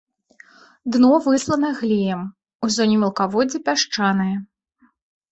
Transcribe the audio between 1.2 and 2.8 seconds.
выслана глеем, у